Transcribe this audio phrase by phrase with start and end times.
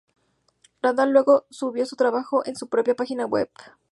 [0.81, 3.75] Randall luego subió su trabajo a su propia página web hollyrandall.com.